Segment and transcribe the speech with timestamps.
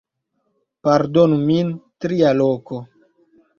[0.87, 1.71] Pardonu min...
[2.07, 2.83] tria loko